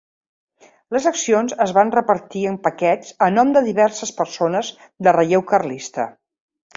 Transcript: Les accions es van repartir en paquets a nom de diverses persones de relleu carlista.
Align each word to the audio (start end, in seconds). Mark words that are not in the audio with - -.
Les 0.95 1.03
accions 1.09 1.53
es 1.65 1.73
van 1.79 1.91
repartir 1.95 2.41
en 2.51 2.57
paquets 2.67 3.11
a 3.25 3.29
nom 3.35 3.51
de 3.57 3.63
diverses 3.67 4.13
persones 4.23 4.73
de 5.09 5.15
relleu 5.21 5.45
carlista. 5.53 6.07